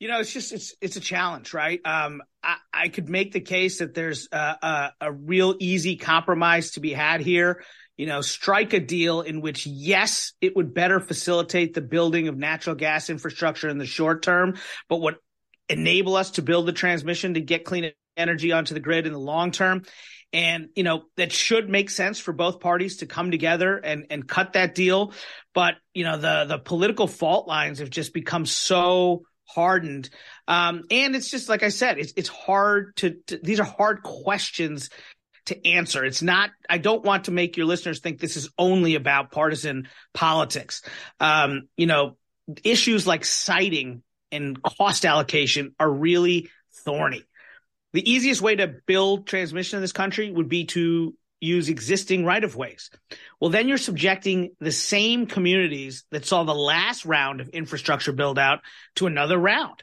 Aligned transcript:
You 0.00 0.08
know, 0.08 0.18
it's 0.18 0.32
just 0.32 0.50
it's 0.50 0.74
it's 0.80 0.96
a 0.96 1.00
challenge, 1.00 1.52
right? 1.52 1.78
Um, 1.84 2.22
I, 2.42 2.56
I 2.72 2.88
could 2.88 3.10
make 3.10 3.32
the 3.32 3.40
case 3.40 3.78
that 3.78 3.94
there's 3.94 4.28
a, 4.32 4.36
a, 4.36 4.92
a 5.02 5.12
real 5.12 5.54
easy 5.60 5.96
compromise 5.96 6.72
to 6.72 6.80
be 6.80 6.92
had 6.92 7.20
here. 7.20 7.62
You 7.98 8.06
know, 8.06 8.22
strike 8.22 8.72
a 8.72 8.80
deal 8.80 9.20
in 9.20 9.42
which, 9.42 9.66
yes, 9.66 10.32
it 10.40 10.56
would 10.56 10.72
better 10.72 11.00
facilitate 11.00 11.74
the 11.74 11.82
building 11.82 12.28
of 12.28 12.36
natural 12.38 12.74
gas 12.74 13.10
infrastructure 13.10 13.68
in 13.68 13.76
the 13.76 13.84
short 13.84 14.22
term, 14.22 14.56
but 14.88 15.02
would 15.02 15.16
enable 15.68 16.16
us 16.16 16.30
to 16.32 16.42
build 16.42 16.64
the 16.64 16.72
transmission 16.72 17.34
to 17.34 17.42
get 17.42 17.66
clean 17.66 17.92
energy 18.16 18.52
onto 18.52 18.72
the 18.72 18.80
grid 18.80 19.06
in 19.06 19.12
the 19.12 19.18
long 19.18 19.50
term. 19.50 19.82
And, 20.32 20.68
you 20.74 20.82
know, 20.82 21.02
that 21.18 21.30
should 21.30 21.68
make 21.68 21.90
sense 21.90 22.18
for 22.18 22.32
both 22.32 22.60
parties 22.60 22.98
to 22.98 23.06
come 23.06 23.30
together 23.30 23.76
and, 23.76 24.06
and 24.08 24.26
cut 24.26 24.54
that 24.54 24.74
deal. 24.74 25.12
But, 25.52 25.74
you 25.92 26.04
know, 26.04 26.16
the, 26.16 26.46
the 26.48 26.58
political 26.58 27.06
fault 27.06 27.46
lines 27.46 27.80
have 27.80 27.90
just 27.90 28.14
become 28.14 28.46
so 28.46 29.24
hardened. 29.54 30.10
Um, 30.48 30.82
and 30.90 31.14
it's 31.14 31.30
just 31.30 31.48
like 31.48 31.62
I 31.62 31.68
said, 31.68 31.98
it's 31.98 32.12
it's 32.16 32.28
hard 32.28 32.96
to, 32.96 33.16
to, 33.28 33.38
these 33.42 33.60
are 33.60 33.64
hard 33.64 34.02
questions 34.02 34.90
to 35.46 35.66
answer. 35.66 36.04
It's 36.04 36.22
not. 36.22 36.50
I 36.68 36.78
don't 36.78 37.04
want 37.04 37.24
to 37.24 37.30
make 37.30 37.56
your 37.56 37.66
listeners 37.66 38.00
think 38.00 38.20
this 38.20 38.36
is 38.36 38.50
only 38.58 38.94
about 38.94 39.32
partisan 39.32 39.88
politics. 40.14 40.82
Um, 41.18 41.68
you 41.76 41.86
know, 41.86 42.16
issues 42.64 43.06
like 43.06 43.24
siting 43.24 44.02
and 44.32 44.62
cost 44.62 45.04
allocation 45.04 45.74
are 45.78 45.90
really 45.90 46.50
thorny. 46.84 47.24
The 47.92 48.08
easiest 48.08 48.40
way 48.40 48.54
to 48.54 48.68
build 48.86 49.26
transmission 49.26 49.78
in 49.78 49.82
this 49.82 49.92
country 49.92 50.30
would 50.30 50.48
be 50.48 50.66
to 50.66 51.14
use 51.40 51.68
existing 51.68 52.24
right 52.24 52.44
of 52.44 52.56
ways. 52.56 52.90
Well, 53.40 53.50
then 53.50 53.68
you're 53.68 53.78
subjecting 53.78 54.50
the 54.60 54.72
same 54.72 55.26
communities 55.26 56.04
that 56.10 56.26
saw 56.26 56.44
the 56.44 56.54
last 56.54 57.04
round 57.04 57.40
of 57.40 57.48
infrastructure 57.48 58.12
build 58.12 58.38
out 58.38 58.60
to 58.96 59.06
another 59.06 59.38
round. 59.38 59.82